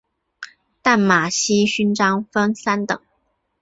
[0.81, 2.99] 淡马锡勋章分三等。